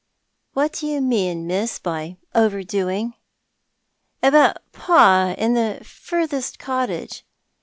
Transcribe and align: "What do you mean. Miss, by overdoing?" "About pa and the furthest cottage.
"What 0.55 0.71
do 0.73 0.87
you 0.87 0.99
mean. 0.99 1.45
Miss, 1.45 1.77
by 1.77 2.17
overdoing?" 2.33 3.13
"About 4.23 4.57
pa 4.71 5.35
and 5.37 5.55
the 5.55 5.79
furthest 5.83 6.57
cottage. 6.57 7.23